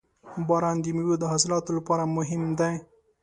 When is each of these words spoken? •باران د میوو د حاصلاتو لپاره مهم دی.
•باران 0.47 0.77
د 0.81 0.85
میوو 0.97 1.15
د 1.19 1.23
حاصلاتو 1.31 1.69
لپاره 1.77 2.03
مهم 2.17 2.43
دی. 2.59 2.73